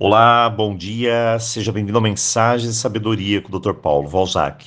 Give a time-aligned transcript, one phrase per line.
[0.00, 3.72] Olá, bom dia, seja bem-vindo ao Mensagem de Sabedoria com o Dr.
[3.72, 4.64] Paulo Valzac.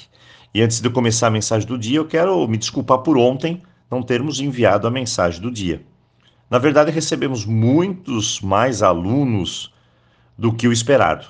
[0.53, 3.63] E antes de eu começar a mensagem do dia, eu quero me desculpar por ontem
[3.89, 5.85] não termos enviado a mensagem do dia.
[6.49, 9.73] Na verdade, recebemos muitos mais alunos
[10.37, 11.27] do que o esperado.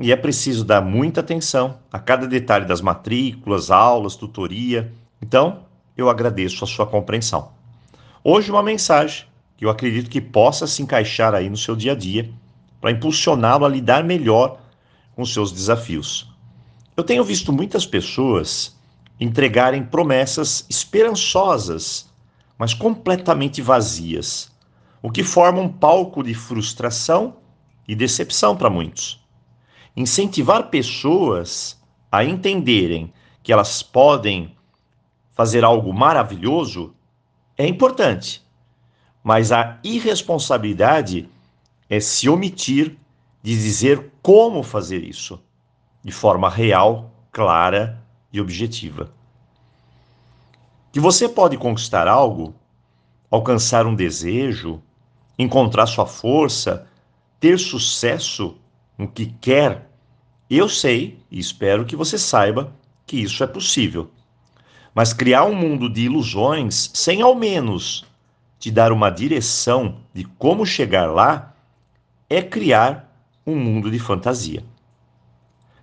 [0.00, 4.92] E é preciso dar muita atenção a cada detalhe das matrículas, aulas, tutoria.
[5.22, 5.60] Então,
[5.96, 7.52] eu agradeço a sua compreensão.
[8.24, 9.26] Hoje, uma mensagem
[9.56, 12.28] que eu acredito que possa se encaixar aí no seu dia a dia
[12.80, 14.60] para impulsioná-lo a lidar melhor
[15.14, 16.32] com seus desafios.
[16.96, 18.76] Eu tenho visto muitas pessoas
[19.20, 22.08] entregarem promessas esperançosas,
[22.56, 24.50] mas completamente vazias,
[25.02, 27.36] o que forma um palco de frustração
[27.86, 29.24] e decepção para muitos.
[29.96, 34.56] Incentivar pessoas a entenderem que elas podem
[35.34, 36.94] fazer algo maravilhoso
[37.56, 38.42] é importante,
[39.22, 41.28] mas a irresponsabilidade
[41.88, 42.96] é se omitir
[43.42, 45.40] de dizer como fazer isso,
[46.02, 49.12] de forma real, clara e objetiva.
[50.92, 52.54] Que você pode conquistar algo,
[53.30, 54.82] alcançar um desejo,
[55.38, 56.86] encontrar sua força,
[57.38, 58.56] ter sucesso
[58.96, 59.88] no que quer,
[60.50, 62.72] eu sei e espero que você saiba
[63.06, 64.10] que isso é possível.
[64.94, 68.04] Mas criar um mundo de ilusões sem ao menos
[68.58, 71.54] te dar uma direção de como chegar lá
[72.28, 73.10] é criar
[73.46, 74.62] um mundo de fantasia.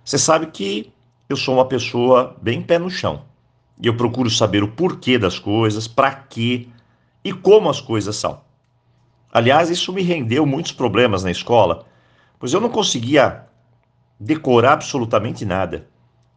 [0.04, 0.92] Você sabe que
[1.28, 3.24] eu sou uma pessoa bem pé no chão.
[3.82, 6.68] E eu procuro saber o porquê das coisas, para quê
[7.24, 8.40] e como as coisas são.
[9.32, 11.84] Aliás, isso me rendeu muitos problemas na escola,
[12.38, 13.44] pois eu não conseguia
[14.18, 15.88] decorar absolutamente nada.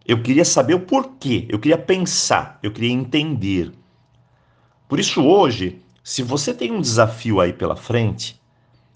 [0.06, 3.72] Eu queria saber o porquê, eu queria pensar, eu queria entender.
[4.88, 8.42] Por isso, hoje, se você tem um desafio aí pela frente,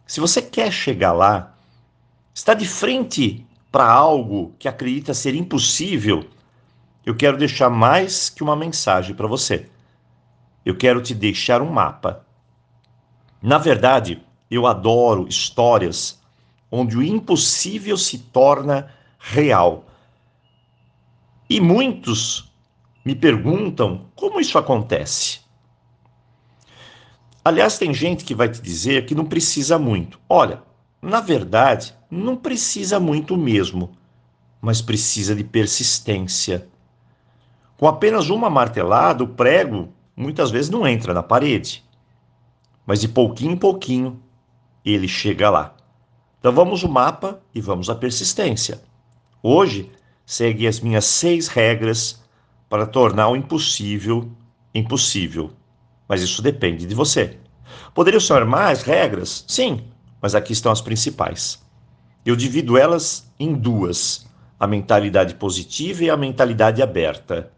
[0.05, 1.55] se você quer chegar lá,
[2.33, 6.27] está de frente para algo que acredita ser impossível,
[7.05, 9.69] eu quero deixar mais que uma mensagem para você.
[10.65, 12.25] Eu quero te deixar um mapa.
[13.41, 16.21] Na verdade, eu adoro histórias
[16.71, 18.89] onde o impossível se torna
[19.19, 19.85] real.
[21.49, 22.51] E muitos
[23.03, 25.42] me perguntam como isso acontece.
[27.45, 30.17] Aliás, tem gente que vai te dizer que não precisa muito.
[30.29, 30.63] Olha,
[31.01, 33.97] na verdade, não precisa muito mesmo,
[34.61, 36.69] mas precisa de persistência.
[37.77, 41.83] Com apenas uma martelada, o prego muitas vezes não entra na parede,
[42.85, 44.21] mas de pouquinho em pouquinho
[44.85, 45.75] ele chega lá.
[46.39, 48.81] Então vamos o mapa e vamos à persistência.
[49.41, 49.91] Hoje,
[50.25, 52.23] segue as minhas seis regras
[52.69, 54.31] para tornar o impossível
[54.73, 55.51] impossível
[56.07, 57.37] mas isso depende de você.
[57.93, 59.43] Poderiam ser mais regras?
[59.47, 59.83] Sim,
[60.21, 61.61] mas aqui estão as principais.
[62.25, 64.25] Eu divido elas em duas:
[64.59, 67.51] a mentalidade positiva e a mentalidade aberta.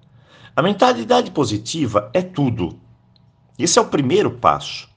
[0.55, 2.79] A mentalidade positiva é tudo.
[3.59, 4.89] Esse é o primeiro passo.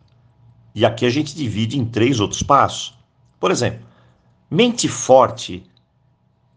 [0.74, 2.96] E aqui a gente divide em três outros passos.
[3.40, 3.86] Por exemplo,
[4.50, 5.64] mente forte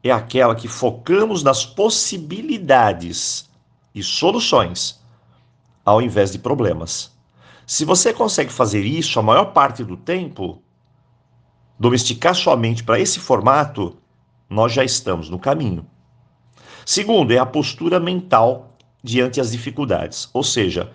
[0.04, 3.50] é aquela que focamos nas possibilidades
[3.94, 5.01] e soluções
[5.86, 7.12] ao invés de problemas.
[7.66, 10.62] Se você consegue fazer isso a maior parte do tempo,
[11.80, 13.98] domesticar sua mente para esse formato,
[14.50, 15.86] nós já estamos no caminho.
[16.86, 20.92] Segundo, é a postura mental diante as dificuldades, ou seja,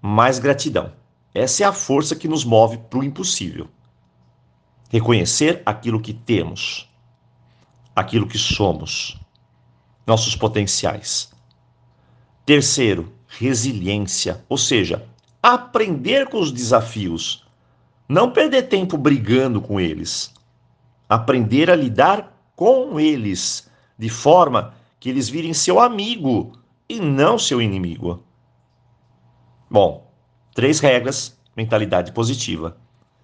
[0.00, 0.92] mais gratidão.
[1.34, 3.68] Essa é a força que nos move para o impossível.
[4.90, 6.88] Reconhecer aquilo que temos,
[7.96, 9.18] aquilo que somos,
[10.06, 11.32] nossos potenciais.
[12.44, 15.06] Terceiro, resiliência, ou seja,
[15.42, 17.44] aprender com os desafios,
[18.08, 20.34] não perder tempo brigando com eles,
[21.08, 26.52] aprender a lidar com eles de forma que eles virem seu amigo
[26.88, 28.22] e não seu inimigo.
[29.70, 30.12] Bom,
[30.54, 32.76] três regras: mentalidade positiva.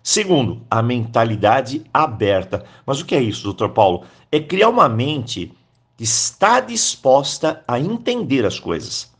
[0.02, 2.64] Segundo, a mentalidade aberta.
[2.86, 4.04] Mas o que é isso, doutor Paulo?
[4.32, 5.52] É criar uma mente
[5.98, 9.17] que está disposta a entender as coisas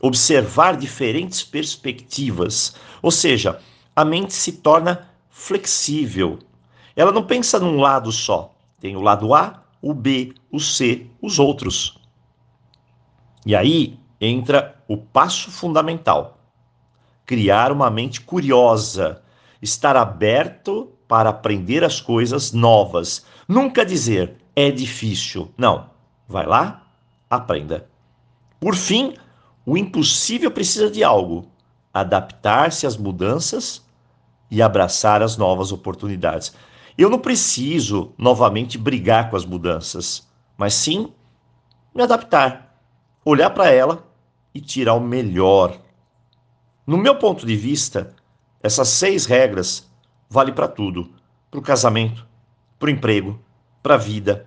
[0.00, 3.60] observar diferentes perspectivas, ou seja,
[3.94, 6.38] a mente se torna flexível.
[6.94, 8.54] Ela não pensa num lado só.
[8.80, 11.98] Tem o lado A, o B, o C, os outros.
[13.44, 16.38] E aí entra o passo fundamental:
[17.24, 19.22] criar uma mente curiosa,
[19.60, 23.24] estar aberto para aprender as coisas novas.
[23.48, 25.50] Nunca dizer é difícil.
[25.56, 25.90] Não.
[26.28, 26.82] Vai lá,
[27.30, 27.88] aprenda.
[28.60, 29.14] Por fim,
[29.68, 31.46] o impossível precisa de algo:
[31.92, 33.84] adaptar-se às mudanças
[34.50, 36.54] e abraçar as novas oportunidades.
[36.96, 40.26] Eu não preciso novamente brigar com as mudanças,
[40.56, 41.12] mas sim
[41.94, 42.80] me adaptar,
[43.22, 44.08] olhar para ela
[44.54, 45.78] e tirar o melhor.
[46.86, 48.16] No meu ponto de vista,
[48.62, 49.86] essas seis regras
[50.30, 51.10] valem para tudo:
[51.50, 52.26] para o casamento,
[52.78, 53.38] para o emprego,
[53.82, 54.46] para a vida,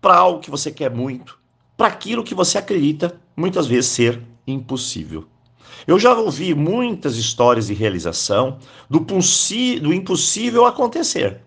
[0.00, 1.38] para algo que você quer muito,
[1.76, 5.26] para aquilo que você acredita muitas vezes ser impossível.
[5.86, 8.58] Eu já ouvi muitas histórias de realização
[8.88, 11.40] do, do impossível acontecer.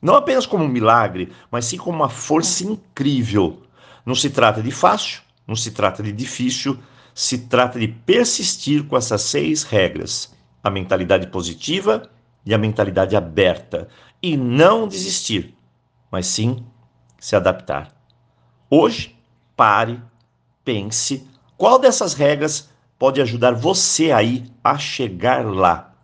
[0.00, 3.62] Não apenas como um milagre, mas sim como uma força incrível.
[4.04, 6.78] Não se trata de fácil, não se trata de difícil,
[7.14, 12.10] se trata de persistir com essas seis regras: a mentalidade positiva
[12.44, 13.88] e a mentalidade aberta,
[14.20, 15.54] e não desistir,
[16.10, 16.64] mas sim
[17.20, 17.94] se adaptar.
[18.68, 19.16] Hoje,
[19.56, 20.02] pare,
[20.64, 21.28] pense
[21.62, 22.68] qual dessas regras
[22.98, 25.94] pode ajudar você aí a chegar lá,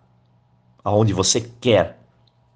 [0.85, 1.99] aonde você quer.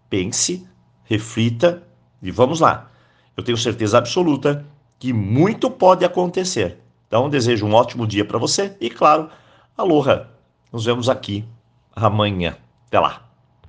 [0.09, 0.65] Pense,
[1.03, 1.83] reflita
[2.23, 2.93] e vamos lá.
[3.37, 4.65] Eu tenho certeza absoluta
[5.01, 6.79] que muito pode acontecer.
[7.09, 9.29] Então, desejo um ótimo dia para você e, claro,
[9.77, 10.29] aloha.
[10.73, 11.45] Nos vemos aqui
[11.97, 12.57] amanhã.
[12.87, 13.32] Até lá.